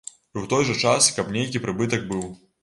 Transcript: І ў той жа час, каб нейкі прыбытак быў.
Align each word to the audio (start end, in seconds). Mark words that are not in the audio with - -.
І 0.33 0.37
ў 0.41 0.45
той 0.53 0.63
жа 0.69 0.75
час, 0.93 1.09
каб 1.19 1.29
нейкі 1.37 1.63
прыбытак 1.67 2.09
быў. 2.15 2.27